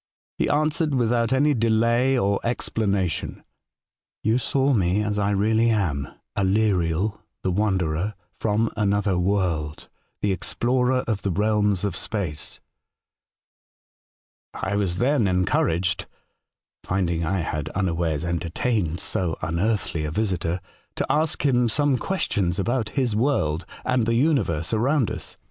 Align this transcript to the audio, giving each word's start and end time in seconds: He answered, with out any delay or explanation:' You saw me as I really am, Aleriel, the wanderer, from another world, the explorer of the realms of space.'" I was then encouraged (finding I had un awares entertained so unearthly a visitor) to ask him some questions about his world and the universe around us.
He 0.39 0.49
answered, 0.49 0.95
with 0.95 1.13
out 1.13 1.31
any 1.31 1.53
delay 1.53 2.17
or 2.17 2.39
explanation:' 2.43 3.43
You 4.23 4.39
saw 4.39 4.73
me 4.73 5.03
as 5.03 5.19
I 5.19 5.29
really 5.29 5.69
am, 5.69 6.07
Aleriel, 6.35 7.19
the 7.43 7.51
wanderer, 7.51 8.15
from 8.39 8.71
another 8.75 9.19
world, 9.19 9.89
the 10.21 10.31
explorer 10.31 11.03
of 11.07 11.21
the 11.21 11.29
realms 11.29 11.85
of 11.85 11.95
space.'" 11.95 12.59
I 14.55 14.75
was 14.75 14.97
then 14.97 15.27
encouraged 15.27 16.07
(finding 16.83 17.23
I 17.23 17.41
had 17.41 17.69
un 17.75 17.85
awares 17.85 18.25
entertained 18.25 18.99
so 18.99 19.37
unearthly 19.43 20.03
a 20.03 20.09
visitor) 20.09 20.61
to 20.95 21.05
ask 21.11 21.45
him 21.45 21.69
some 21.69 21.99
questions 21.99 22.57
about 22.57 22.89
his 22.97 23.15
world 23.15 23.67
and 23.85 24.07
the 24.07 24.15
universe 24.15 24.73
around 24.73 25.11
us. 25.11 25.37